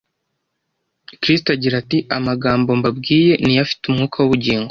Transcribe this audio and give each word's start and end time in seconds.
Kristo 1.21 1.47
agira 1.55 1.75
ati: 1.83 1.97
“Amagambo 2.17 2.69
mbabwiye 2.79 3.31
ni 3.43 3.53
yo 3.57 3.61
afite 3.65 3.83
umwuka 3.87 4.17
n’ubugingo.” 4.21 4.59